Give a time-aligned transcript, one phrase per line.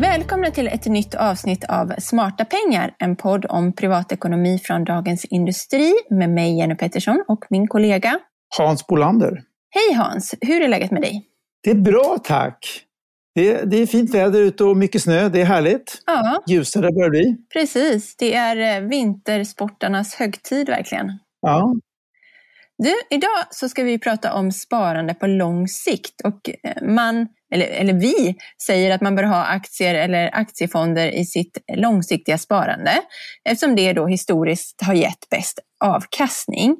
[0.00, 5.94] Välkomna till ett nytt avsnitt av Smarta pengar, en podd om privatekonomi från Dagens Industri
[6.10, 8.18] med mig Jenny Pettersson och min kollega
[8.58, 9.42] Hans Bolander.
[9.70, 11.26] Hej Hans, hur är läget med dig?
[11.62, 12.58] Det är bra tack.
[13.34, 16.02] Det är, det är fint väder ute och mycket snö, det är härligt.
[16.06, 16.42] Ja.
[16.46, 17.36] Ljusare börjar det bli.
[17.52, 21.18] Precis, det är eh, vintersportarnas högtid verkligen.
[21.40, 21.74] Ja.
[22.82, 27.66] Du, idag så ska vi prata om sparande på lång sikt och eh, man, eller,
[27.66, 32.92] eller vi, säger att man bör ha aktier eller aktiefonder i sitt långsiktiga sparande
[33.48, 36.76] eftersom det då historiskt har gett bäst avkastning.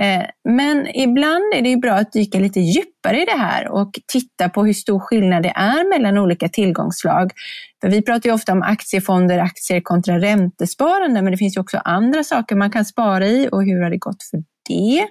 [0.00, 4.48] Eh, men ibland är det bra att dyka lite djupare i det här och titta
[4.48, 7.32] på hur stor skillnad det är mellan olika tillgångsslag.
[7.80, 11.80] För vi pratar ju ofta om aktiefonder, aktier kontra räntesparande, men det finns ju också
[11.84, 14.38] andra saker man kan spara i och hur har det gått för
[14.70, 15.08] det?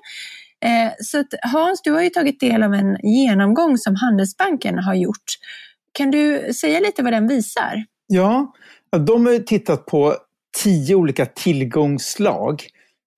[0.68, 4.96] Eh, så att Hans, du har ju tagit del av en genomgång som Handelsbanken har
[4.96, 5.26] gjort.
[5.92, 7.86] Kan du säga lite vad den visar?
[8.08, 8.54] Ja,
[8.98, 10.16] de har tittat på
[10.64, 12.64] tio olika tillgångsslag.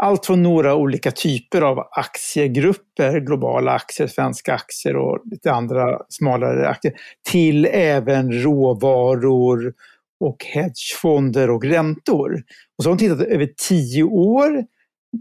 [0.04, 6.70] Allt från några olika typer av aktiegrupper, globala aktier, svenska aktier och lite andra smalare
[6.70, 6.94] aktier,
[7.30, 9.74] till även råvaror
[10.20, 12.44] och hedgefonder och räntor.
[12.78, 14.64] Och så har de tittat över tio år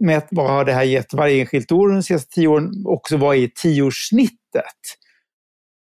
[0.01, 3.37] mätt vad har det här gett varje enskilt år de senaste tio åren, också vad
[3.37, 4.97] är tioårssnittet?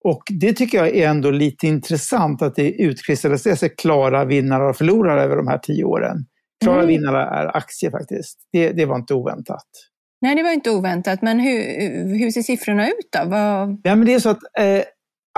[0.04, 4.76] Och det tycker jag är ändå lite intressant att det utkristalliserar sig klara vinnare och
[4.76, 6.26] förlorare över de här tio åren.
[6.64, 6.88] Klara mm.
[6.88, 8.38] vinnare är aktier faktiskt.
[8.52, 9.66] Det, det, var inte oväntat.
[10.20, 11.22] Nej, det var inte oväntat.
[11.22, 11.58] Men hur,
[12.18, 13.28] hur ser siffrorna ut då?
[13.28, 13.80] Vad...
[13.82, 14.82] Ja, men det är så att eh,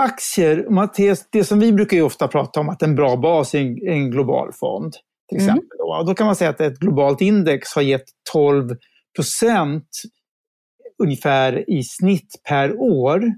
[0.01, 3.87] aktier, det som vi brukar ju ofta prata om att en bra bas är en,
[3.87, 4.93] en global fond
[5.29, 5.49] till mm.
[5.49, 5.77] exempel.
[5.77, 5.97] Då.
[5.99, 8.69] Och då kan man säga att ett globalt index har gett 12
[9.15, 9.87] procent
[11.03, 13.33] ungefär i snitt per år.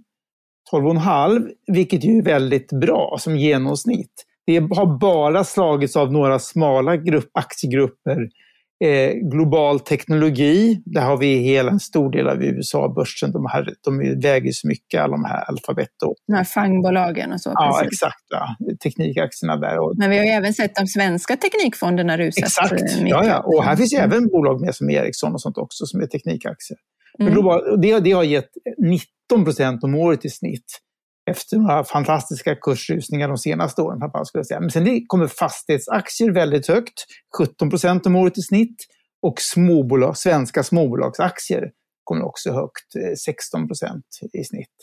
[0.72, 4.26] 12,5 vilket ju är väldigt bra som genomsnitt.
[4.46, 8.30] Det har bara slagits av några smala grupp, aktiegrupper
[8.80, 13.32] Eh, global teknologi, där har vi hela en stor del av USA-börsen.
[13.32, 16.16] De, här, de väger så mycket, alla de här Alphabet och...
[16.28, 17.52] De här fangbolagen och så.
[17.54, 17.94] Ja, precis.
[17.94, 18.24] exakt.
[18.30, 18.56] Ja.
[18.84, 19.80] Teknikaktierna där.
[19.80, 19.94] Och...
[19.98, 23.10] Men vi har även sett de svenska teknikfonderna rusat Exakt, mycket.
[23.10, 23.40] ja, ja.
[23.46, 24.12] och här finns ju mm.
[24.12, 26.78] även bolag med som Ericsson och sånt också som är teknikaktier.
[27.20, 27.34] Mm.
[27.34, 28.50] Global, det, det har gett
[29.32, 30.80] 19 procent om året i snitt
[31.28, 34.00] efter några fantastiska kursrusningar de senaste åren.
[34.26, 34.60] Skulle jag säga.
[34.60, 37.06] Men sen kommer fastighetsaktier väldigt högt,
[37.38, 38.76] 17 procent om året i snitt.
[39.22, 41.72] Och småbolag, svenska småbolagsaktier
[42.04, 44.76] kommer också högt, eh, 16 procent i snitt.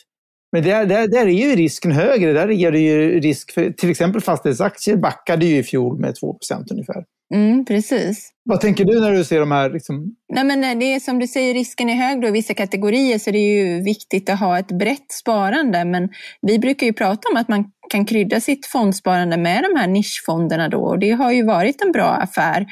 [0.52, 2.32] Men där, där, där är ju risken högre.
[2.32, 6.34] Där är det ju risk för, till exempel fastighetsaktier backade ju i fjol med 2
[6.34, 7.04] procent ungefär.
[7.34, 8.30] Mm, precis.
[8.44, 9.70] Vad tänker du när du ser de här?
[9.70, 10.16] Liksom?
[10.32, 13.18] Nej, men eh, det är som du säger, risken är hög då i vissa kategorier
[13.18, 15.84] så det är ju viktigt att ha ett brett sparande.
[15.84, 16.08] Men
[16.42, 20.68] vi brukar ju prata om att man kan krydda sitt fondsparande med de här nischfonderna
[20.68, 22.66] då och det har ju varit en bra affär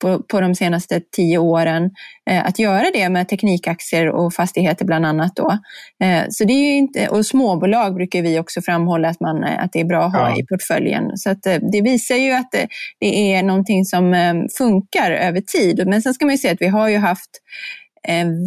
[0.00, 1.90] på, på de senaste tio åren
[2.30, 5.36] eh, att göra det med teknikaktier och fastigheter bland annat.
[5.36, 5.58] Då.
[6.04, 9.72] Eh, så det är inte, och småbolag brukar vi också framhålla att, man, eh, att
[9.72, 10.36] det är bra att ha ja.
[10.38, 11.16] i portföljen.
[11.16, 12.68] Så att, eh, det visar ju att det,
[13.00, 15.86] det är någonting som eh, funkar över tid.
[15.86, 17.30] Men sen ska man ju säga att vi har ju haft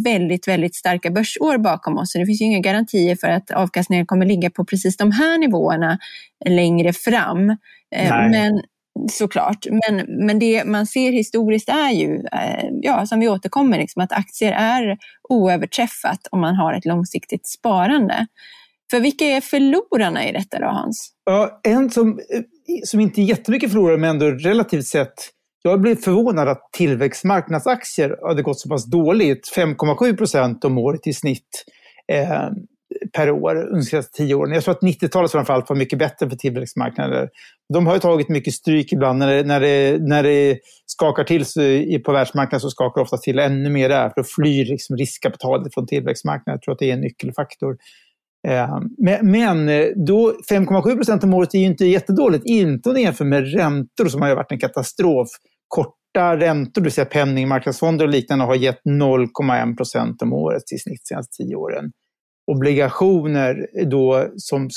[0.04, 2.12] väldigt, väldigt starka börsår bakom oss.
[2.12, 5.38] Så det finns ju inga garantier för att avkastningen kommer ligga på precis de här
[5.38, 5.98] nivåerna
[6.48, 7.46] längre fram.
[7.96, 8.30] Nej.
[8.30, 8.62] Men
[9.10, 9.66] såklart.
[9.70, 14.12] Men, men det man ser historiskt är ju, eh, ja, som vi återkommer, liksom, att
[14.12, 14.98] aktier är
[15.28, 18.26] oöverträffat om man har ett långsiktigt sparande.
[18.90, 21.12] För vilka är förlorarna i detta då, Hans?
[21.24, 22.20] Ja, en som,
[22.84, 25.14] som inte är jättemycket förlorare, men ändå relativt sett
[25.62, 31.12] jag blev förvånad att tillväxtmarknadsaktier hade gått så pass dåligt, 5,7 procent om året i
[31.12, 31.64] snitt.
[32.12, 32.48] Eh,
[33.12, 34.52] per år under de senaste tio åren.
[34.52, 37.28] Jag tror att 90-talet framförallt var mycket bättre för tillväxtmarknader.
[37.74, 39.18] De har ju tagit mycket stryk ibland.
[39.18, 43.16] När det, när det, när det skakar till sig på världsmarknaden så skakar det ofta
[43.16, 44.08] till ännu mer där.
[44.08, 46.54] För då flyr liksom riskkapitalet från tillväxtmarknaden.
[46.54, 47.76] Jag tror att det är en nyckelfaktor.
[48.48, 48.80] Eh,
[49.22, 52.46] men eh, då 5,7 procent om året är ju inte jättedåligt.
[52.46, 55.28] Inte om det jämför med räntor som har varit en katastrof.
[55.76, 60.78] Korta räntor, det vill säga penningmarknadsfonder och liknande, har gett 0,1 procent om året i
[60.78, 61.92] snitt de senaste tio åren
[62.46, 64.68] obligationer då som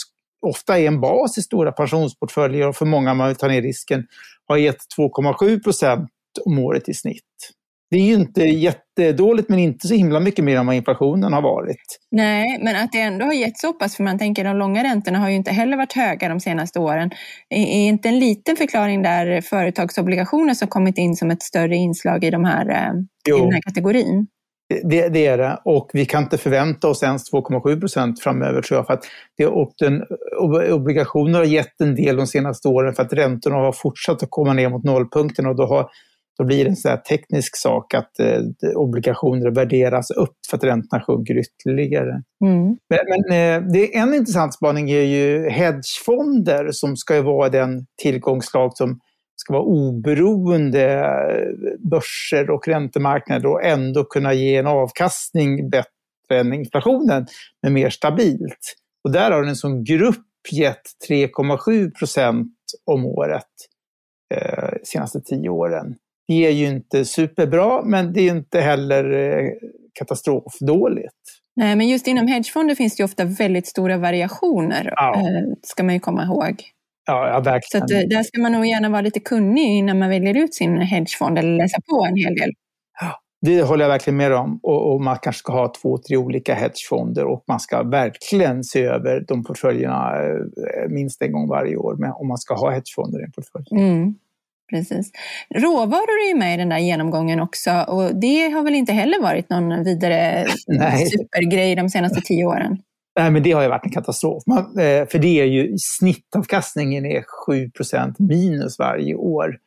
[0.45, 4.07] ofta är en bas i stora pensionsportföljer och för många man vill ta ner risken
[4.47, 6.09] har gett 2,7 procent
[6.45, 7.51] om året i snitt.
[7.91, 11.41] Det är ju inte jättedåligt men inte så himla mycket mer än vad inflationen har
[11.41, 11.99] varit.
[12.11, 15.19] Nej, men att det ändå har gett så pass, för man tänker de långa räntorna
[15.19, 17.11] har ju inte heller varit höga de senaste åren.
[17.49, 22.31] Är inte en liten förklaring där företagsobligationer som kommit in som ett större inslag i,
[22.31, 24.27] de här, eh, i den här kategorin?
[24.83, 25.59] Det, det, är det.
[25.65, 28.85] Och vi kan inte förvänta oss ens 2,7 procent framöver tror jag.
[28.85, 29.03] För att
[29.37, 30.03] det, och den,
[30.71, 34.53] obligationer har gett en del de senaste åren för att räntorna har fortsatt att komma
[34.53, 35.89] ner mot nollpunkten och då, har,
[36.37, 38.41] då blir det en sån teknisk sak att eh,
[38.75, 42.21] obligationer värderas upp för att räntorna sjunker ytterligare.
[42.45, 42.77] Mm.
[42.89, 48.77] Men, men eh, det, en intressant spaning är ju hedgefonder som ska vara den tillgångslag
[48.77, 48.99] som
[49.35, 55.89] ska vara oberoende eh, börser och räntemarknader och ändå kunna ge en avkastning bättre
[56.31, 57.27] än inflationen,
[57.61, 58.75] men mer stabilt.
[59.03, 62.53] Och där har en sån grupp gett 3,7 procent
[62.85, 63.43] om året
[64.35, 65.95] eh, senaste tio åren.
[66.27, 69.49] Det är ju inte superbra, men det är inte heller eh,
[69.93, 71.15] katastrofdåligt.
[71.55, 75.15] Nej, men just inom hedgefonder finns det ju ofta väldigt stora variationer, ja.
[75.15, 76.63] eh, ska man ju komma ihåg.
[77.07, 77.87] Ja, ja verkligen.
[77.87, 80.53] Så att, eh, där ska man nog gärna vara lite kunnig innan man väljer ut
[80.53, 82.51] sin hedgefond eller läsa på en hel del.
[83.01, 84.59] Ja, det håller jag verkligen med om.
[84.63, 88.83] Och, och, man kanske ska ha två, tre olika hedgefonder och man ska verkligen se
[88.83, 90.11] över de portföljerna
[90.89, 93.65] minst en gång varje år med, om man ska ha hedgefonder i en portfölj.
[93.71, 94.15] Mm.
[94.69, 95.11] Precis.
[95.55, 99.21] Råvaror är ju med i den där genomgången också och det har väl inte heller
[99.21, 100.45] varit någon vidare
[101.11, 102.77] supergrej de senaste tio åren?
[103.19, 104.43] Nej, men det har ju varit en katastrof.
[104.47, 109.57] Man, eh, för det är ju, snittavkastningen är 7% minus varje år.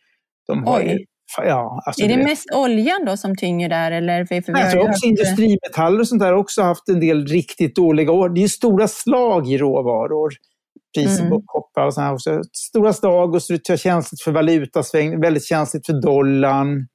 [0.46, 0.86] De har Oj.
[0.86, 1.04] Ju,
[1.36, 3.92] ja, alltså är det, det mest oljan då som tynger där?
[3.92, 5.04] Eller för, för jag tror också haft...
[5.04, 8.28] industrimetaller och sånt där också haft en del riktigt dåliga år.
[8.28, 10.32] Det är ju stora slag i råvaror.
[10.96, 11.30] Priset mm.
[11.30, 12.42] på koppar och sånt här.
[12.52, 16.86] Stora slag och så är det känsligt för valutasväng, väldigt känsligt för dollarn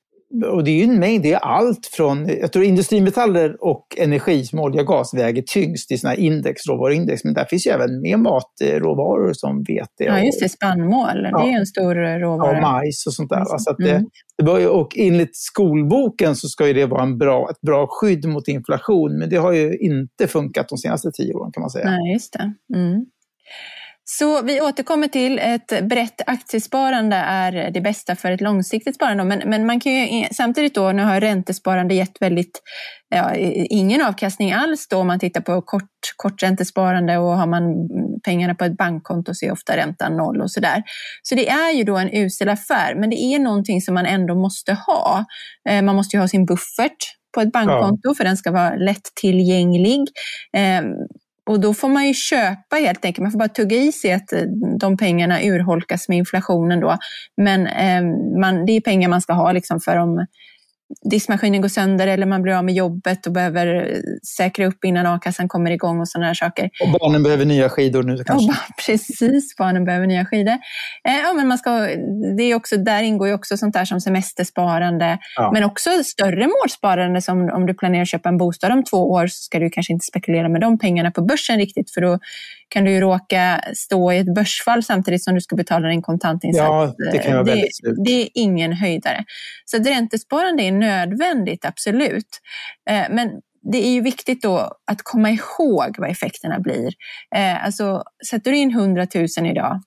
[0.45, 4.45] och det är ju en mängd, det är allt från, jag tror industrimetaller och energi
[4.45, 7.24] som olja och gas väger tyngst i sådana här index, råvaruindex.
[7.24, 9.90] Men där finns ju även mer matråvaror som vete.
[9.98, 12.54] Ja, just det, spannmål, ja, det är en stor råvara.
[12.54, 13.45] Ja, majs och sånt där.
[13.57, 14.06] Så att det, mm.
[14.38, 18.25] det bör, och enligt skolboken så ska ju det vara en bra, ett bra skydd
[18.25, 19.18] mot inflation.
[19.18, 21.86] Men det har ju inte funkat de senaste tio åren kan man säga.
[21.86, 22.54] Nej, just det.
[22.75, 23.06] Mm.
[24.06, 29.24] Så vi återkommer till ett brett aktiesparande är det bästa för ett långsiktigt sparande.
[29.24, 32.62] Men, men man kan ju samtidigt då, nu har räntesparande gett väldigt,
[33.10, 37.64] ja, ingen avkastning alls då om man tittar på kort, korträntesparande och har man
[38.24, 40.84] pengarna på ett bankkonto så är ofta räntan noll och sådär.
[41.22, 44.36] Så det är ju då en usel affär, men det är någonting som man ändå
[44.36, 45.26] måste ha.
[45.70, 46.98] Eh, man måste ju ha sin buffert
[47.34, 48.14] på ett bankkonto ja.
[48.18, 50.08] för den ska vara lättillgänglig.
[51.45, 54.34] Och då får man ju köpa helt enkelt, man får bara tugga i sig att
[54.34, 54.42] eh,
[54.80, 56.98] de pengarna urholkas med inflationen då.
[57.38, 58.01] Men eh,
[58.40, 60.25] man, det är pengar man ska ha liksom för om
[61.01, 63.98] diskmaskinen går sönder eller man blir av med jobbet och behöver
[64.38, 66.69] säkra upp innan a-kassan kommer igång och sådana här saker.
[66.81, 68.51] Och barnen behöver nya skidor nu kanske?
[68.51, 68.56] Och,
[68.86, 70.54] precis, barnen behöver nya skidor.
[71.07, 71.72] Eh, ja, men man ska,
[72.38, 75.51] det är också, där ingår ju också sånt där som semestersparande, ja.
[75.54, 79.28] men också större målsparande som om du planerar att köpa en bostad om två år
[79.28, 82.19] så ska du kanske inte spekulera med de pengarna på börsen riktigt för då
[82.74, 86.95] kan du ju råka stå i ett börsfall samtidigt som du ska betala din kontantinsats.
[87.00, 89.24] Ja, det kan vara väldigt det, det är ingen höjdare.
[89.66, 92.40] Så räntesparande är nödvändigt, absolut.
[92.90, 93.30] Eh, men
[93.71, 96.94] det är ju viktigt då att komma ihåg vad effekterna blir.
[97.35, 99.81] Eh, alltså, sätter du in 100 000 idag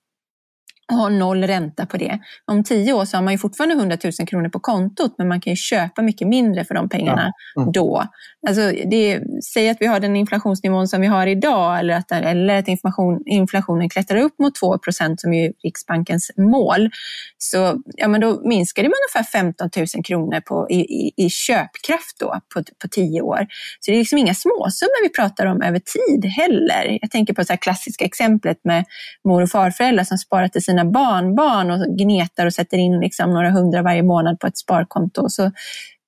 [0.93, 2.19] och har noll ränta på det.
[2.45, 5.41] Om tio år så har man ju fortfarande 100 000 kronor på kontot men man
[5.41, 7.63] kan ju köpa mycket mindre för de pengarna ja.
[7.63, 7.73] mm.
[7.73, 8.05] då.
[8.49, 9.21] Alltså det,
[9.55, 13.23] säg att vi har den inflationsnivån som vi har idag eller att, eller att inflation,
[13.27, 16.91] inflationen klättrar upp mot 2% som är Riksbankens mål.
[17.39, 22.19] Så ja, men då minskar med ungefär 15 000 kronor på, i, i, i köpkraft
[22.21, 23.47] då på, på tio år.
[23.81, 26.99] Så det är liksom inga småsummor vi pratar om över tid heller.
[27.01, 28.85] Jag tänker på det klassiska exemplet med
[29.25, 33.31] mor och farföräldrar som sparar till sina sina barnbarn och gnetar och sätter in liksom
[33.31, 35.29] några hundra varje månad på ett sparkonto.
[35.29, 35.51] Så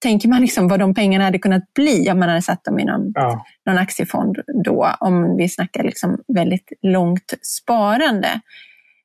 [0.02, 2.84] tänker man liksom vad de pengarna hade kunnat bli om man hade satt dem i
[2.84, 3.44] någon, ja.
[3.66, 8.40] någon aktiefond då, om vi snackar liksom väldigt långt sparande.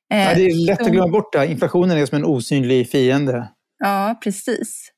[0.08, 1.46] Ja, det är lätt att glömma bort det.
[1.46, 3.48] Inflationen är som en osynlig fiende.
[3.78, 4.90] Ja, precis.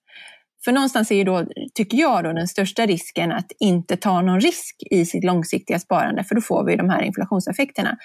[0.64, 4.40] För någonstans är ju då, tycker jag, då, den största risken att inte ta någon
[4.40, 7.96] risk i sitt långsiktiga sparande, för då får vi de här inflationseffekterna.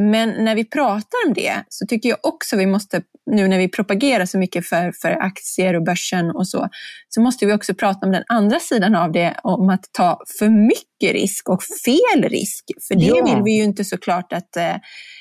[0.00, 3.68] Men när vi pratar om det så tycker jag också vi måste, nu när vi
[3.68, 6.68] propagerar så mycket för, för aktier och börsen och så,
[7.08, 10.48] så måste vi också prata om den andra sidan av det, om att ta för
[10.48, 12.64] mycket risk och fel risk.
[12.88, 13.24] För det ja.
[13.24, 14.76] vill vi ju inte såklart att, eh,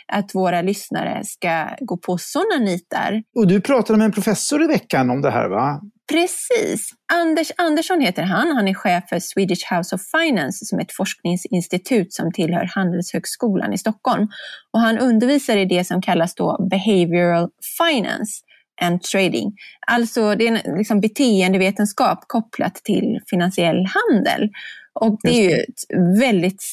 [0.08, 3.24] att våra lyssnare ska gå på sådana nitar.
[3.36, 5.82] Och du pratade med en professor i veckan om det här va?
[6.10, 6.90] Precis.
[7.14, 8.48] Anders Andersson heter han.
[8.52, 13.74] Han är chef för Swedish House of Finance som är ett forskningsinstitut som tillhör Handelshögskolan
[13.74, 14.28] i Stockholm.
[14.74, 18.42] Och han undervisar i det som kallas då behavioral finance
[18.82, 19.54] and trading.
[19.88, 24.50] Alltså det är liksom beteendevetenskap kopplat till finansiell handel.
[24.94, 26.64] Och det är ju ett väldigt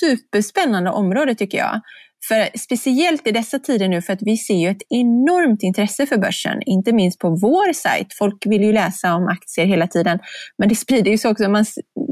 [0.00, 1.80] superspännande område tycker jag.
[2.28, 6.18] För speciellt i dessa tider nu, för att vi ser ju ett enormt intresse för
[6.18, 8.14] börsen, inte minst på vår sajt.
[8.18, 10.18] Folk vill ju läsa om aktier hela tiden,
[10.58, 11.48] men det sprider sig också.
[11.48, 11.64] Man,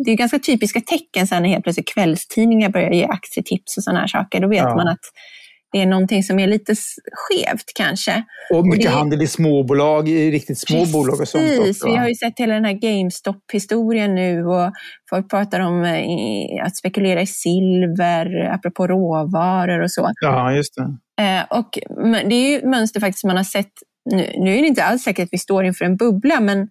[0.04, 4.00] det är ganska typiska tecken sen när helt plötsligt kvällstidningar börjar ge aktietips och sådana
[4.00, 4.40] här saker.
[4.40, 4.76] Då vet ja.
[4.76, 5.04] man att
[5.72, 6.74] det är någonting som är lite
[7.12, 8.24] skevt kanske.
[8.50, 8.98] Och mycket och det...
[8.98, 10.92] handel i småbolag, i riktigt små Precis.
[10.92, 11.86] bolag och sånt också.
[11.86, 14.72] Vi har ju sett hela den här GameStop-historien nu och
[15.10, 20.10] folk pratar om eh, att spekulera i silver, apropå råvaror och så.
[20.20, 20.82] Ja, just det.
[21.24, 21.78] Eh, och
[22.28, 23.72] det är ju mönster faktiskt man har sett
[24.10, 26.68] nu, nu är det inte alls säkert att vi står inför en bubbla, men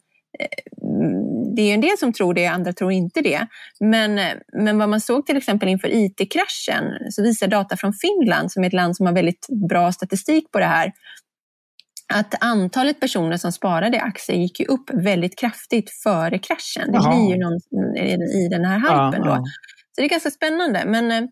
[1.56, 3.48] det är en del som tror det, andra tror inte det.
[3.80, 4.20] Men,
[4.54, 8.68] men vad man såg till exempel inför IT-kraschen så visar data från Finland, som är
[8.68, 10.92] ett land som har väldigt bra statistik på det här,
[12.14, 16.92] att antalet personer som sparade i aktier gick ju upp väldigt kraftigt före kraschen.
[16.92, 17.60] Det blir ju någon,
[18.36, 19.36] i den här hypen då.
[19.96, 20.84] Så det är ganska spännande.
[20.86, 21.30] Men,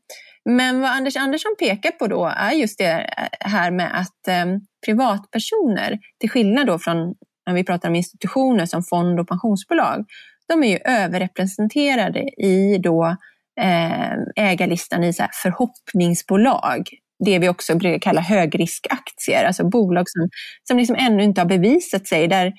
[0.50, 4.46] men vad Anders Andersson pekar på då är just det här med att eh,
[4.86, 7.16] privatpersoner, till skillnad då från
[7.50, 10.06] när vi pratar om institutioner som fond och pensionsbolag,
[10.48, 13.16] de är ju överrepresenterade i då,
[13.62, 16.90] eh, ägarlistan i så förhoppningsbolag.
[17.26, 20.30] Det vi också brukar kalla högriskaktier, alltså bolag som,
[20.64, 22.54] som liksom ännu inte har bevisat sig, där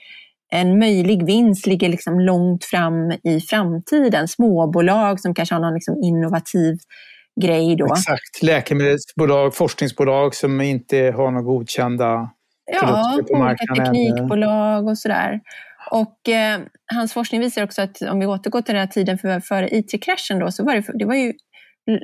[0.53, 4.29] en möjlig vinst ligger liksom långt fram i framtiden.
[4.29, 6.77] Småbolag som kanske har någon liksom innovativ
[7.41, 7.77] grej.
[7.77, 7.87] Då.
[7.87, 12.31] Exakt, läkemedelsbolag, forskningsbolag som inte har några godkända
[12.73, 15.41] Ja, olika teknikbolag och sådär.
[15.91, 16.61] Och eh,
[16.93, 20.39] hans forskning visar också att om vi återgår till den här tiden för, före IT-kraschen
[20.39, 21.33] då, så var det, det var ju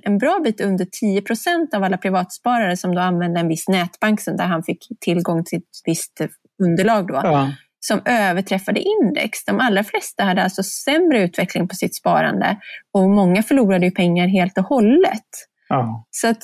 [0.02, 4.25] en bra bit under 10 procent av alla privatsparare som då använde en viss nätbank
[4.25, 6.20] där han fick tillgång till ett visst
[6.62, 7.50] underlag då, ja.
[7.80, 9.44] som överträffade index.
[9.44, 12.56] De allra flesta hade alltså sämre utveckling på sitt sparande
[12.92, 15.26] och många förlorade ju pengar helt och hållet.
[15.68, 16.06] Ja.
[16.11, 16.42] Så att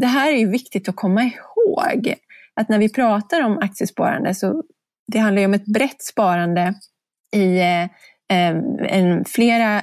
[0.00, 2.14] det här är ju viktigt att komma ihåg
[2.60, 4.62] att när vi pratar om aktiesparande så
[5.12, 6.74] det handlar ju om ett brett sparande
[7.36, 7.88] i eh,
[8.88, 9.82] en, flera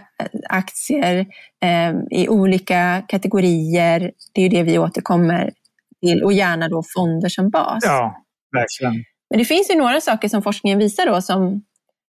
[0.50, 1.26] aktier
[1.64, 4.12] eh, i olika kategorier.
[4.34, 5.52] Det är ju det vi återkommer
[6.02, 7.84] till och gärna då fonder som bas.
[7.86, 8.24] Ja,
[8.56, 9.04] verkligen.
[9.30, 11.62] Men det finns ju några saker som forskningen visar då som,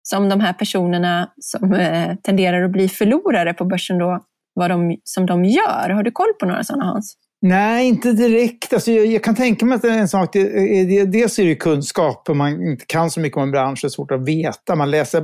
[0.02, 4.24] som de här personerna som eh, tenderar att bli förlorare på börsen då,
[4.54, 5.90] vad de, som de gör.
[5.90, 7.18] Har du koll på några sådana Hans?
[7.42, 8.74] Nej, inte direkt.
[8.74, 11.40] Alltså, jag, jag, kan tänka mig att det är en sak, det, eh, det, dels
[11.40, 14.12] är det kunskap, om man inte kan så mycket om en bransch, det är svårt
[14.12, 14.76] att veta.
[14.76, 15.24] Man läser,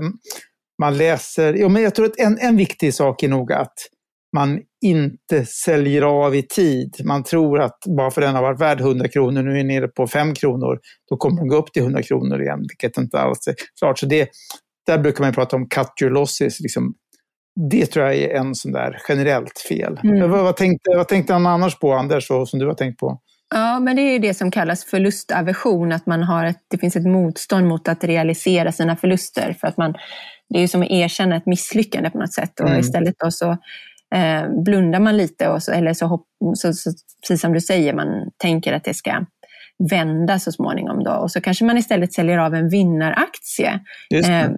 [0.81, 3.73] man läser ja, men jag tror att en, en viktig sak är nog att
[4.35, 6.95] man inte säljer av i tid.
[7.03, 9.87] Man tror att bara för den har varit värd 100 kronor, nu är den nere
[9.87, 10.79] på 5 kronor,
[11.09, 13.99] då kommer den gå upp till 100 kronor igen, vilket inte alls är klart.
[13.99, 14.29] Så det,
[14.85, 16.93] där brukar man prata om cut your losses, liksom
[17.55, 19.99] det tror jag är en sån där generellt fel.
[20.03, 20.31] Mm.
[20.31, 23.19] Vad, vad, tänkte, vad tänkte han annars på, Anders, och som du har tänkt på?
[23.53, 27.05] Ja, men det är det som kallas förlustaversion, att man har ett, det finns ett
[27.05, 29.55] motstånd mot att realisera sina förluster.
[29.59, 29.93] För att man,
[30.49, 32.59] det är ju som att erkänna ett misslyckande på något sätt.
[32.59, 32.79] Och mm.
[32.79, 33.51] istället då så
[34.15, 37.93] eh, blundar man lite, och så, eller så, hopp, så, så, precis som du säger,
[37.93, 38.07] man
[38.37, 39.25] tänker att det ska
[39.89, 41.03] vända så småningom.
[41.03, 41.11] Då.
[41.11, 43.79] Och så kanske man istället säljer av en vinnaraktie
[44.13, 44.49] eh,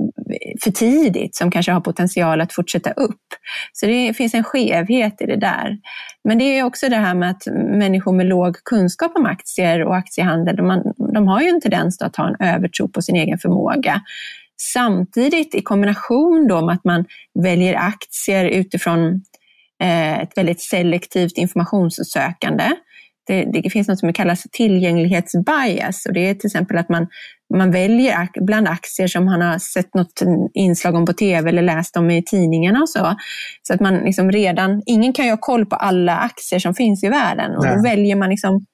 [0.63, 3.25] för tidigt som kanske har potential att fortsätta upp.
[3.73, 5.77] Så det finns en skevhet i det där.
[6.23, 9.95] Men det är också det här med att människor med låg kunskap om aktier och
[9.95, 14.01] aktiehandel, de, de har ju en tendens att ha en övertro på sin egen förmåga.
[14.73, 17.05] Samtidigt i kombination då med att man
[17.43, 19.21] väljer aktier utifrån
[19.83, 22.71] eh, ett väldigt selektivt informationssökande
[23.27, 27.07] det, det, finns något som kallas tillgänglighetsbias och det är till exempel att man,
[27.55, 30.21] man väljer bland aktier som man har sett något
[30.53, 33.15] inslag om på tv eller läst om i tidningarna och så.
[33.67, 37.03] Så att man liksom redan, ingen kan ju ha koll på alla aktier som finns
[37.03, 37.75] i världen och Nej.
[37.75, 38.65] då väljer man liksom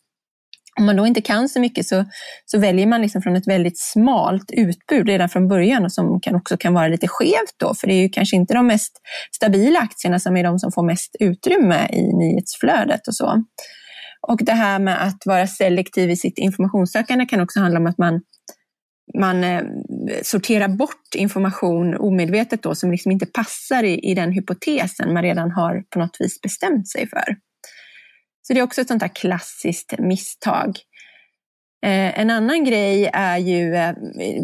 [0.80, 2.06] om man då inte kan så mycket så,
[2.46, 6.36] så väljer man liksom från ett väldigt smalt utbud redan från början och som kan
[6.36, 8.92] också kan vara lite skevt då, för det är ju kanske inte de mest
[9.36, 13.44] stabila aktierna som är de som får mest utrymme i nyhetsflödet och så.
[14.28, 17.98] Och det här med att vara selektiv i sitt informationssökande kan också handla om att
[17.98, 18.22] man,
[19.20, 19.62] man eh,
[20.24, 25.52] sorterar bort information omedvetet då, som liksom inte passar i, i den hypotesen man redan
[25.52, 27.36] har på något vis bestämt sig för.
[28.48, 30.78] Så det är också ett sånt här klassiskt misstag.
[31.86, 33.94] Eh, en annan grej är ju, eh,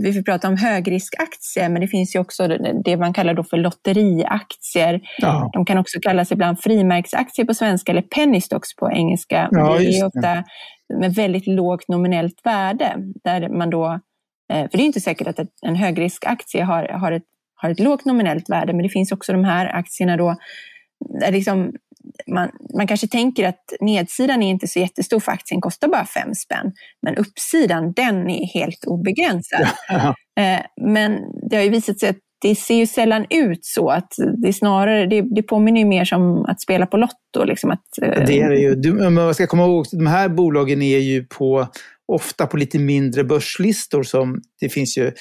[0.04, 2.48] vi får prata om högriskaktier, men det finns ju också
[2.86, 5.02] det man kallar då för lotteriaktier.
[5.18, 5.50] Ja.
[5.54, 9.50] De kan också kallas ibland frimärksaktier på svenska eller penny stocks på engelska.
[9.52, 10.44] Ja, det är ofta
[11.00, 12.96] med väldigt lågt nominellt värde.
[13.24, 14.00] Där man då,
[14.54, 17.24] för det är inte säkert att en högriskaktie har, har, ett,
[17.56, 20.36] har ett lågt nominellt värde, men det finns också de här aktierna då
[21.20, 21.72] där liksom
[22.28, 26.36] man, man kanske tänker att nedsidan är inte så jättestor för aktien kostar bara fem
[26.36, 26.72] spänn.
[27.02, 29.68] Men uppsidan, den är helt obegränsad.
[30.40, 33.90] Eh, men det har ju visat sig att det ser ju sällan ut så.
[33.90, 37.44] att Det, snarare, det, det påminner ju mer som att spela på Lotto.
[37.46, 38.76] Liksom att, eh, det är det ju.
[38.76, 41.68] Du, man ska komma ihåg, de här bolagen är ju på,
[42.08, 44.04] ofta på lite mindre börslistor.
[44.04, 45.12] som Det finns ju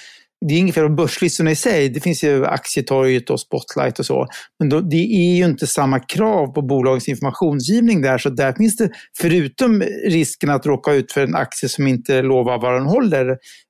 [0.46, 1.88] det är inget fel på börslistorna i sig.
[1.88, 4.26] Det finns ju Aktietorget och Spotlight och så.
[4.58, 8.18] Men då, det är ju inte samma krav på bolagens informationsgivning där.
[8.18, 8.90] Så där finns det,
[9.20, 13.28] förutom risken att råka ut för en aktie som inte lovar vad den håller,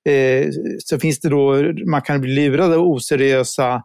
[0.08, 0.48] eh,
[0.78, 3.82] så finns det då, man kan bli lurad av oseriösa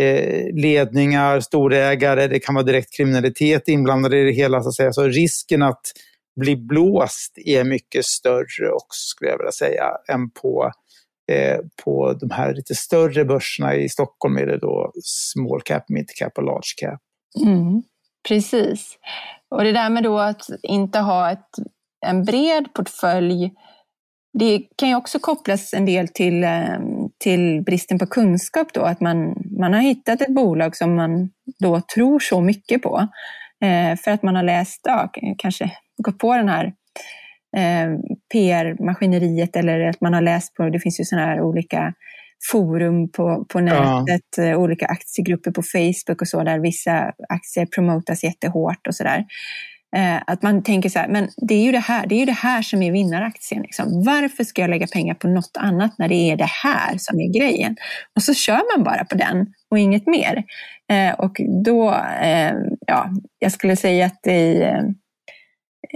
[0.00, 4.62] eh, ledningar, storägare, det kan vara direkt kriminalitet inblandad i det hela.
[4.62, 4.92] Så, att säga.
[4.92, 5.82] så risken att
[6.40, 10.72] bli blåst är mycket större också, skulle jag vilja säga, än på
[11.32, 16.08] Eh, på de här lite större börserna i Stockholm är det då small cap, mid
[16.18, 17.00] cap och large cap.
[17.46, 17.82] Mm,
[18.28, 18.98] precis.
[19.50, 21.48] Och det där med då att inte ha ett,
[22.06, 23.52] en bred portfölj
[24.38, 26.78] det kan ju också kopplas en del till, eh,
[27.18, 31.80] till bristen på kunskap då, att man, man har hittat ett bolag som man då
[31.94, 33.08] tror så mycket på.
[33.64, 36.72] Eh, för att man har läst, ja, kanske gått på den här
[38.32, 41.94] PR-maskineriet eller att man har läst på, det finns ju sådana här olika
[42.50, 44.44] forum på, på nätet, ja.
[44.44, 49.24] Eh, olika aktiegrupper på Facebook och så, där vissa aktier promotas jättehårt och sådär.
[49.96, 52.26] Eh, att man tänker så här, men det är ju det här, det är ju
[52.26, 53.62] det här som är vinnaraktien.
[53.62, 54.04] Liksom.
[54.04, 57.38] Varför ska jag lägga pengar på något annat när det är det här som är
[57.38, 57.76] grejen?
[58.16, 60.44] Och så kör man bara på den och inget mer.
[60.92, 62.54] Eh, och då, eh,
[62.86, 64.94] ja, jag skulle säga att det är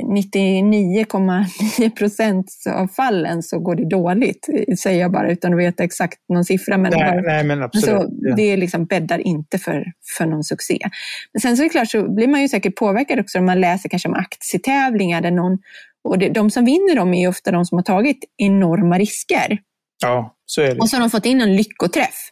[0.03, 6.19] 99,9 procent av fallen så går det dåligt, säger jag bara utan att veta exakt
[6.29, 6.79] någon siffra.
[6.79, 9.85] Men, nej, nej, men absolut, så det liksom bäddar inte för,
[10.19, 10.79] för någon succé.
[11.33, 13.61] Men sen så är det klart så blir man ju säkert påverkad också om man
[13.61, 15.59] läser kanske om aktietävlingar där någon,
[16.05, 19.59] och det, de som vinner dem är ju ofta de som har tagit enorma risker.
[20.03, 20.81] Ja, så är det.
[20.81, 22.31] Och så har de fått in en lyckoträff.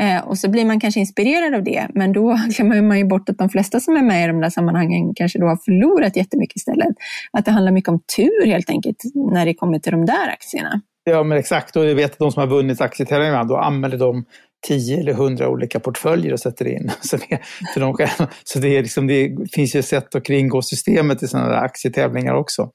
[0.00, 3.28] Eh, och så blir man kanske inspirerad av det, men då glömmer man ju bort
[3.28, 6.56] att de flesta som är med i de där sammanhangen kanske då har förlorat jättemycket
[6.56, 6.96] istället.
[7.32, 10.80] Att det handlar mycket om tur helt enkelt när det kommer till de där aktierna.
[11.04, 11.76] Ja, men exakt.
[11.76, 14.24] Och jag vet att de som har vunnit aktietävlingarna, då anmäler de
[14.66, 16.90] 10 eller 100 olika portföljer och sätter in.
[17.00, 17.38] Så det,
[17.74, 18.32] för de själva.
[18.44, 22.34] Så det, är liksom, det finns ju sätt att kringgå systemet i sådana där aktietävlingar
[22.34, 22.70] också.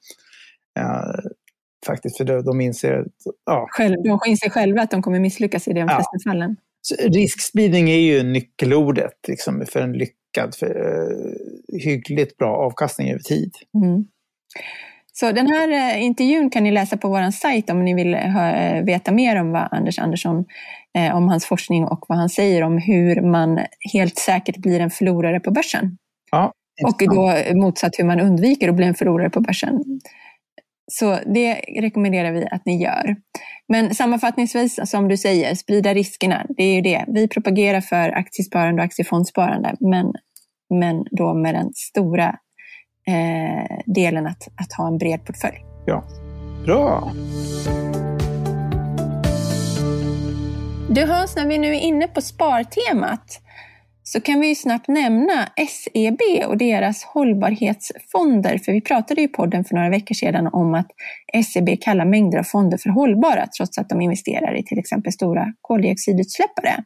[0.74, 1.14] Ja,
[1.86, 3.04] faktiskt, för de inser...
[3.46, 3.66] Ja.
[3.70, 6.30] Själv, de inser själva att de kommer misslyckas i de flesta ja.
[6.30, 6.56] fallen.
[6.98, 13.52] Riskspridning är ju nyckelordet liksom, för en lyckad, för, uh, hyggligt bra avkastning över tid.
[13.74, 14.04] Mm.
[15.12, 18.84] Så den här uh, intervjun kan ni läsa på vår sajt om ni vill uh,
[18.84, 20.44] veta mer om vad Anders Andersson,
[21.14, 23.60] om hans forskning och vad han säger om hur man
[23.92, 25.98] helt säkert blir en förlorare på börsen.
[26.30, 29.84] Ja, och då motsatt hur man undviker att bli en förlorare på börsen.
[30.92, 33.16] Så det rekommenderar vi att ni gör.
[33.68, 36.46] Men sammanfattningsvis, som du säger, sprida riskerna.
[36.48, 37.04] Det är ju det.
[37.08, 40.12] Vi propagerar för aktiesparande och aktiefondsparande, men,
[40.80, 42.28] men då med den stora
[43.08, 45.56] eh, delen att, att ha en bred portfölj.
[45.86, 46.04] Ja,
[46.64, 47.12] bra.
[50.90, 53.40] Du Hans, när vi nu är inne på spartemat
[54.06, 58.58] så kan vi snabbt nämna SEB och deras hållbarhetsfonder.
[58.58, 60.86] För vi pratade i podden för några veckor sedan om att
[61.44, 65.46] SEB kallar mängder av fonder för hållbara trots att de investerar i till exempel stora
[65.60, 66.84] koldioxidutsläppare.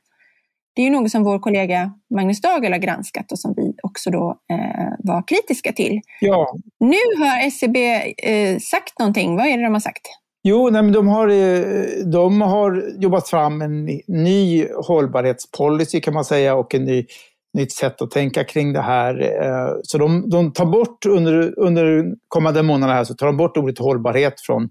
[0.75, 4.11] Det är ju något som vår kollega Magnus Dagel har granskat och som vi också
[4.11, 6.01] då eh, var kritiska till.
[6.21, 6.57] Ja.
[6.81, 9.37] Nu har SEB eh, sagt någonting.
[9.37, 10.07] Vad är det de har sagt?
[10.49, 16.25] Jo, nej, men de, har, eh, de har jobbat fram en ny hållbarhetspolicy kan man
[16.25, 17.07] säga och en ny,
[17.55, 19.21] nytt sätt att tänka kring det här.
[19.21, 23.57] Eh, så de, de tar bort under, under kommande månader här så tar de bort
[23.57, 24.69] ordet hållbarhet från,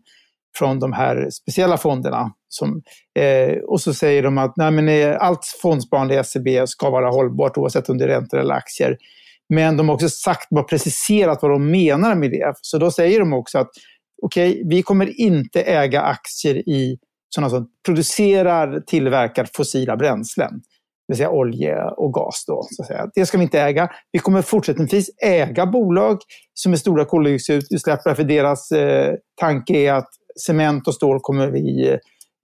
[0.58, 2.32] från de här speciella fonderna.
[2.50, 2.82] Som,
[3.20, 7.10] eh, och så säger de att nej, men eh, allt fondsparande i SEB ska vara
[7.10, 8.98] hållbart oavsett om det är räntor eller aktier.
[9.50, 12.54] Men de har också sagt, bara preciserat vad de menar med det.
[12.62, 13.70] Så då säger de också att
[14.22, 16.98] okej, okay, vi kommer inte äga aktier i
[17.30, 20.52] sådana som producerar, tillverkar fossila bränslen.
[21.08, 22.44] Det vill säga olja och gas.
[22.48, 23.10] Då, så att säga.
[23.16, 23.90] Det ska vi inte äga.
[24.12, 26.18] Vi kommer fortsättningsvis äga bolag
[26.54, 30.10] som är stora koldioxidutsläppare för deras eh, tanke är att
[30.46, 31.90] cement och stål kommer vi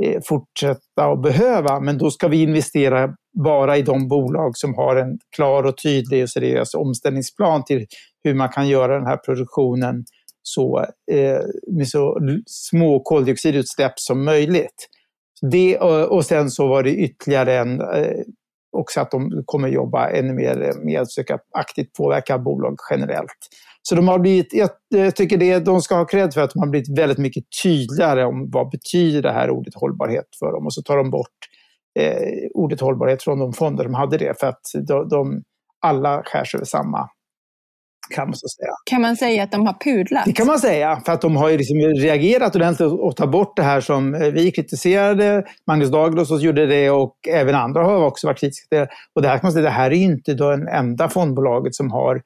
[0.04, 1.80] eh, fortsätta att behöva.
[1.80, 6.24] Men då ska vi investera bara i de bolag som har en klar och tydlig
[6.24, 7.86] och seriös omställningsplan till
[8.24, 10.06] hur man kan göra den här produktionen
[10.44, 14.90] så, eh, med så små koldioxidutsläpp som möjligt.
[15.52, 18.20] Det, eh, och sen så var det ytterligare en, eh,
[18.78, 23.38] också att de kommer jobba ännu mer med att försöka aktivt påverka bolag generellt.
[23.82, 24.54] Så de har blivit,
[24.90, 28.26] jag tycker det, de ska ha cred för att de har blivit väldigt mycket tydligare
[28.26, 30.66] om vad betyder det här ordet hållbarhet för dem.
[30.66, 31.28] Och så tar de bort
[32.00, 35.44] eh, ordet hållbarhet från de fonder de hade det för att de, de
[35.82, 37.10] alla skärs över samma
[38.10, 38.72] kan man så säga.
[38.86, 40.26] Kan man säga att de har pudlat?
[40.26, 43.56] Det kan man säga, för att de har ju liksom reagerat ordentligt och tagit bort
[43.56, 45.44] det här som eh, vi kritiserade.
[45.68, 48.88] Magnus Daglos gjorde det och även andra har också varit kritiska till det.
[49.16, 52.22] Och det här kan man säga, det här är inte det enda fondbolaget som har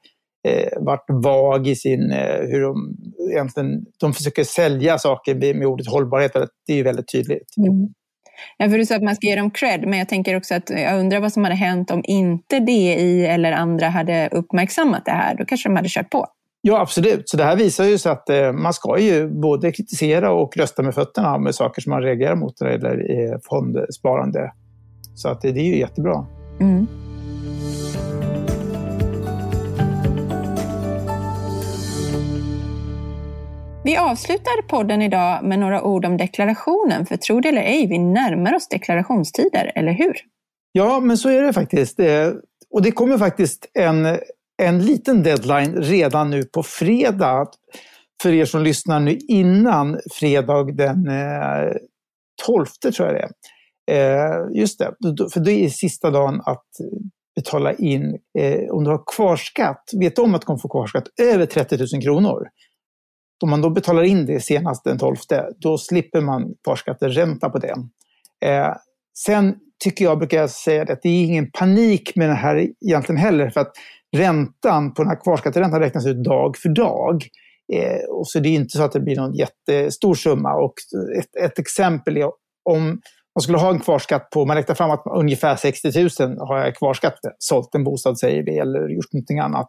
[0.48, 2.96] eh, varit vag i sin, eh, hur de
[3.30, 6.32] egentligen, de försöker sälja saker med ordet hållbarhet.
[6.66, 7.56] Det är ju väldigt tydligt.
[7.56, 7.88] Mm.
[8.56, 10.70] Ja, för du sa att man ska ge dem cred, men jag tänker också att
[10.70, 15.34] jag undrar vad som hade hänt om inte DI eller andra hade uppmärksammat det här.
[15.34, 16.26] Då kanske de hade kört på.
[16.60, 17.28] Ja, absolut.
[17.28, 20.82] Så det här visar ju så att eh, man ska ju både kritisera och rösta
[20.82, 24.52] med fötterna med saker som man reagerar mot när det gäller eh, fondsparande.
[25.14, 26.26] Så att det, det är ju jättebra.
[26.60, 26.86] Mm.
[33.84, 37.98] Vi avslutar podden idag med några ord om deklarationen, för tro det eller ej, vi
[37.98, 40.14] närmar oss deklarationstider, eller hur?
[40.72, 42.00] Ja, men så är det faktiskt.
[42.70, 44.18] Och det kommer faktiskt en,
[44.62, 47.46] en liten deadline redan nu på fredag.
[48.22, 51.72] För er som lyssnar nu innan fredag den eh,
[52.46, 53.30] 12 tror jag det är.
[53.90, 54.94] Eh, just det,
[55.32, 56.66] för det är sista dagen att
[57.36, 61.04] betala in, eh, om du har kvarskatt, vet du om att du kommer få kvarskatt
[61.20, 62.48] över 30 000 kronor,
[63.42, 65.16] om man då betalar in det senast den 12,
[65.58, 67.74] då slipper man kvarskatteränta på det.
[68.44, 68.74] Eh,
[69.18, 73.20] sen tycker jag, brukar jag säga att det är ingen panik med det här egentligen
[73.20, 73.72] heller, för att
[74.16, 77.24] räntan på den här kvarskatteräntan räknas ut dag för dag.
[77.72, 80.54] Eh, och så det är inte så att det blir någon jättestor summa.
[80.54, 80.74] Och
[81.18, 82.30] ett, ett exempel är
[82.64, 83.00] om
[83.34, 86.76] man skulle ha en kvarskatt på, man räknar fram att ungefär 60 000 har jag
[86.76, 89.66] kvarskatt, sålt en bostad säger vi, eller gjort någonting annat.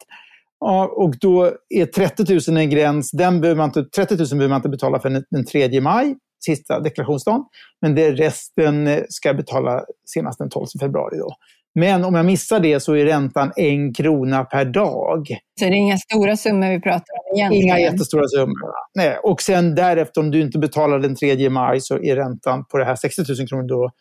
[0.60, 3.12] Ja, och då är 30 000 en gräns.
[3.12, 6.80] Den behöver man inte, 30 000 behöver man inte betala för den 3 maj, sista
[6.80, 7.46] deklarationsdagen.
[7.82, 11.18] Men det resten eh, ska jag betala senast den 12 februari.
[11.18, 11.36] Då.
[11.76, 15.28] Men om jag missar det så är räntan en krona per dag.
[15.60, 17.66] Så det är inga stora summor vi pratar om egentligen?
[17.66, 18.72] Inga jättestora summor.
[18.96, 19.18] Nej.
[19.24, 22.86] Och sen därefter, om du inte betalar den 3 maj, så är räntan på det
[22.86, 23.92] här 60 000 kronor då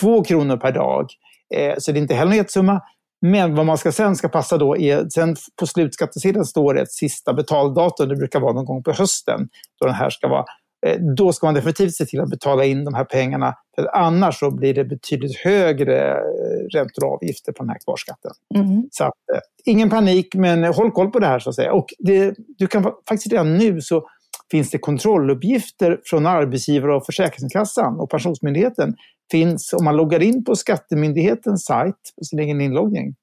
[0.00, 1.06] 2 kronor per dag.
[1.54, 2.80] Eh, så det är inte heller en jättesumma.
[3.22, 6.92] Men vad man ska sen ska passa då är, sen på slutskattesedeln står det ett
[6.92, 9.48] sista betaldatum, det brukar vara någon gång på hösten,
[9.80, 10.44] då den här ska vara
[10.86, 13.54] eh, då ska man definitivt se till att betala in de här pengarna.
[13.74, 18.32] För annars så blir det betydligt högre eh, räntor och avgifter på den här kvarskatten.
[18.54, 18.88] Mm.
[18.90, 21.72] Så att, eh, ingen panik, men håll koll på det här så att säga.
[21.72, 24.08] Och det, du kan faktiskt redan nu så
[24.50, 28.94] finns det kontrolluppgifter från arbetsgivare och Försäkringskassan och Pensionsmyndigheten
[29.30, 33.14] finns, om man loggar in på Skattemyndighetens sajt, på sin egen inloggning,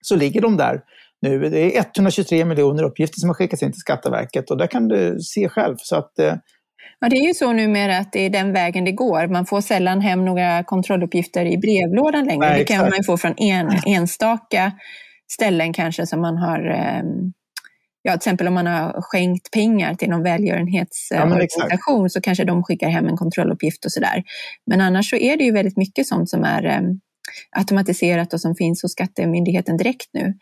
[0.00, 0.80] så ligger de där
[1.22, 1.38] nu.
[1.38, 5.18] Det är 123 miljoner uppgifter som har skickats in till Skatteverket och där kan du
[5.20, 5.76] se själv.
[5.78, 6.34] Så att, eh,
[7.00, 9.26] Ja, det är ju så numera att det är den vägen det går.
[9.26, 12.48] Man får sällan hem några kontrolluppgifter i brevlådan längre.
[12.48, 14.72] Nej, det kan man ju få från en, enstaka
[15.32, 17.02] ställen kanske som man har eh,
[18.06, 22.62] ja, till exempel om man har skänkt pengar till någon välgörenhetsorganisation ja, så kanske de
[22.62, 24.22] skickar hem en kontrolluppgift och sådär.
[24.66, 26.80] Men annars så är det ju väldigt mycket sånt som är eh,
[27.56, 30.34] automatiserat och som finns hos Skattemyndigheten direkt nu.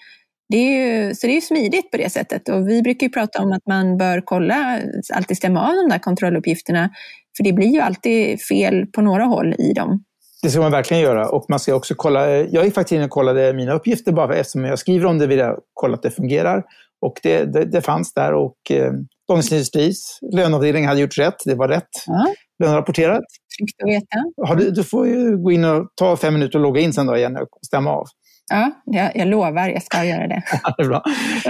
[0.49, 3.13] Det är ju, så det är ju smidigt på det sättet och vi brukar ju
[3.13, 4.81] prata om att man bör kolla,
[5.15, 6.91] alltid stämma av de där kontrolluppgifterna,
[7.37, 10.05] för det blir ju alltid fel på några håll i dem.
[10.43, 11.29] Det ska man verkligen göra.
[11.29, 14.65] Och man ska också kolla, jag gick faktiskt in och kollade mina uppgifter bara eftersom
[14.65, 16.63] jag skriver om det vill jag kolla att det fungerar.
[17.05, 18.93] Och det, det, det fanns där och eh,
[19.29, 21.37] Dagens Industris löneavdelning hade gjort rätt.
[21.45, 21.89] Det var rätt.
[22.07, 22.35] Ja.
[22.63, 23.25] Lönerapporterat.
[23.59, 24.17] Tryggt att veta.
[24.37, 27.07] Ja, du, du, får ju gå in och ta fem minuter och logga in sen
[27.07, 28.07] då igen och stämma av.
[28.51, 30.43] Ja, jag, jag lovar, jag ska göra det.
[30.77, 31.03] det är bra.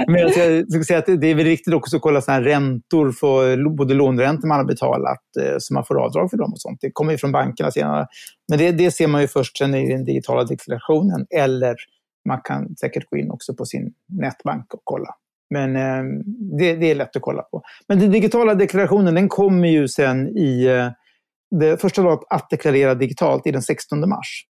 [0.06, 0.32] Men jag
[0.70, 4.48] ska säga att det är väl viktigt också att kolla såna räntor, för både låneräntor
[4.48, 6.78] man har betalat, eh, så man får avdrag för dem och sånt.
[6.80, 8.06] Det kommer ju från bankerna senare.
[8.48, 11.74] Men det, det ser man ju först sen i den digitala deklarationen eller
[12.28, 15.10] Man kan säkert gå in också på sin nätbank och kolla.
[15.54, 16.22] Men eh,
[16.58, 17.62] det, det, är lätt att kolla på.
[17.88, 20.64] Men den digitala deklarationen den kommer ju sen i...
[20.64, 20.88] Eh,
[21.60, 24.44] det första dagen att deklarera digitalt är den 16 mars.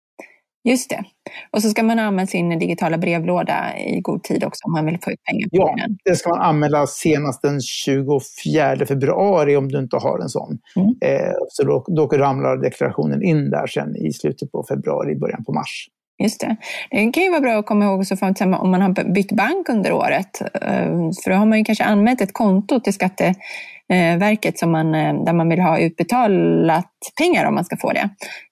[0.65, 1.05] Just det.
[1.51, 4.99] Och så ska man anmäla sin digitala brevlåda i god tid också om man vill
[5.03, 5.99] få ut pengar på ja, den.
[6.05, 10.59] det ska man anmäla senast den 24 februari om du inte har en sån.
[10.77, 10.89] Mm.
[11.01, 15.53] Eh, så då, då ramlar deklarationen in där sen i slutet på februari, början på
[15.53, 15.89] mars.
[16.23, 16.57] Just det.
[16.91, 19.33] Det kan ju vara bra att komma ihåg också för att om man har bytt
[19.33, 20.41] bank under året.
[20.55, 25.25] Eh, för då har man ju kanske anmält ett konto till Skatteverket som man, eh,
[25.25, 28.11] där man vill ha utbetalat pengar om man ska få det.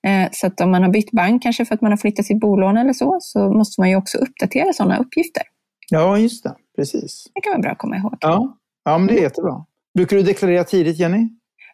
[0.09, 2.41] Eh, så att om man har bytt bank, kanske för att man har flyttat sitt
[2.41, 5.43] bolån eller så, så måste man ju också uppdatera sådana uppgifter.
[5.91, 6.55] Ja, just det.
[6.77, 7.25] Precis.
[7.35, 8.17] Det kan vara bra att komma ihåg.
[8.21, 9.65] Ja, ja men det är jättebra.
[9.95, 11.29] Brukar du deklarera tidigt, Jenny?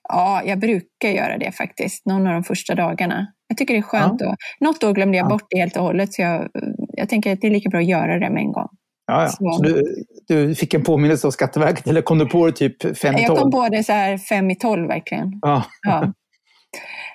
[0.09, 2.07] Ja, jag brukar göra det faktiskt.
[2.07, 3.27] Någon av de första dagarna.
[3.55, 4.21] Jag tycker det är skönt.
[4.21, 4.37] Ja.
[4.61, 5.29] Något år glömde jag ja.
[5.29, 6.49] bort det helt och hållet, så jag,
[6.89, 8.69] jag tänker att det är lika bra att göra det med en gång.
[9.07, 9.29] Ja, ja.
[9.29, 9.53] Så.
[9.53, 13.15] så du, du, fick en påminnelse av Skatteverket, eller kom du på det typ fem
[13.15, 13.29] i tolv?
[13.29, 15.39] Jag kom på det så här fem i tolv, verkligen.
[15.43, 15.65] Ja.
[15.83, 16.03] ja.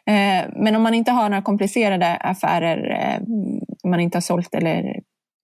[0.05, 3.21] Eh, men om man inte har några komplicerade affärer, eh,
[3.83, 4.99] om man inte har sålt, eller,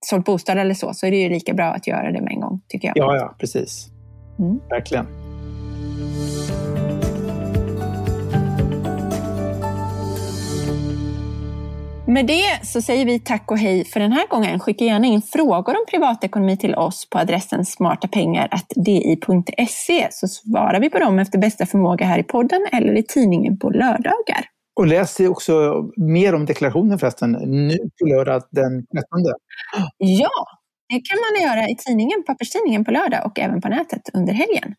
[0.06, 2.40] sålt bostad eller så, så är det ju lika bra att göra det med en
[2.40, 2.98] gång, tycker jag.
[2.98, 3.88] Ja, ja precis.
[4.40, 4.60] Mm.
[4.70, 5.25] Verkligen.
[12.16, 14.60] Med det så säger vi tack och hej för den här gången.
[14.60, 21.00] Skicka gärna in frågor om privatekonomi till oss på adressen smartapengar.di.se så svarar vi på
[21.00, 24.46] dem efter bästa förmåga här i podden eller i tidningen på lördagar.
[24.76, 27.32] Och läs också mer om deklarationen förresten
[27.68, 29.08] nu på lördag den 13.
[29.98, 30.46] Ja,
[30.90, 34.76] det kan man göra i tidningen, papperstidningen på lördag och även på nätet under helgen.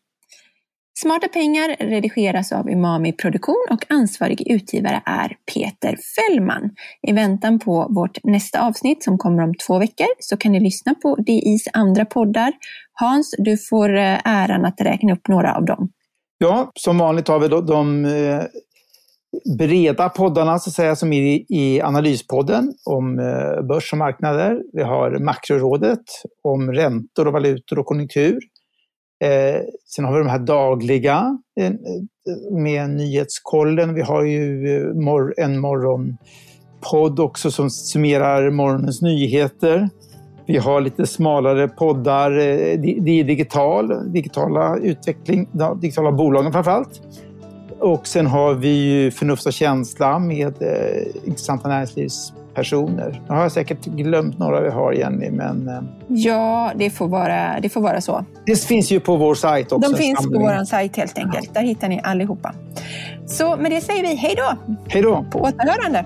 [1.03, 6.69] Smarta pengar redigeras av Umami Produktion och ansvarig utgivare är Peter Fällman.
[7.07, 10.95] I väntan på vårt nästa avsnitt som kommer om två veckor så kan ni lyssna
[10.95, 12.53] på DIs andra poddar.
[12.93, 15.89] Hans, du får eh, äran att räkna upp några av dem.
[16.37, 18.41] Ja, som vanligt har vi då de eh,
[19.57, 24.61] breda poddarna så att säga, som är i Analyspodden om eh, börs och marknader.
[24.73, 26.05] Vi har Makrorådet
[26.43, 28.39] om räntor och valutor och konjunktur.
[29.19, 31.73] Eh, sen har vi de här dagliga eh, eh,
[32.51, 33.93] med nyhetskollen.
[33.93, 39.89] Vi har ju eh, mor en morgonpodd också som summerar morgonens nyheter.
[40.47, 45.49] Vi har lite smalare poddar, eh, det är digital, digitala utveckling,
[45.81, 47.01] digitala bolagen framförallt.
[47.79, 53.21] Och sen har vi ju Förnuft och känsla med eh, intressanta näringslivs personer.
[53.29, 55.67] Nu har jag säkert glömt några vi har, Jenny, men...
[55.67, 58.25] Eh, ja, det får vara, det får vara så.
[58.45, 59.91] Det finns ju på vår sajt också.
[59.91, 60.41] De finns samling.
[60.41, 61.53] på vår sajt helt enkelt.
[61.53, 62.53] Där hittar ni allihopa.
[63.25, 64.75] Så med det säger vi hej då!
[64.87, 65.25] Hej då!
[65.31, 66.05] På återhörande!